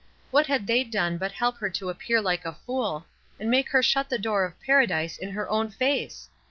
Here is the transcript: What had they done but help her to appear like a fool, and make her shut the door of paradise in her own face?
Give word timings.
What 0.31 0.47
had 0.47 0.65
they 0.65 0.83
done 0.83 1.19
but 1.19 1.31
help 1.31 1.59
her 1.59 1.69
to 1.69 1.91
appear 1.91 2.19
like 2.21 2.43
a 2.43 2.53
fool, 2.55 3.05
and 3.39 3.51
make 3.51 3.69
her 3.69 3.83
shut 3.83 4.09
the 4.09 4.17
door 4.17 4.45
of 4.45 4.59
paradise 4.59 5.15
in 5.15 5.29
her 5.29 5.47
own 5.47 5.69
face? 5.69 6.27